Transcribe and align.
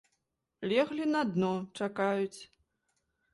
Леглі 0.71 1.05
на 1.15 1.21
дно, 1.33 1.51
чакаюць. 1.81 2.41